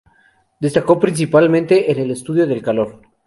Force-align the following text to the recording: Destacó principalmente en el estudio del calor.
Destacó 0.59 0.99
principalmente 0.99 1.91
en 1.91 1.99
el 1.99 2.09
estudio 2.09 2.47
del 2.47 2.63
calor. 2.63 3.03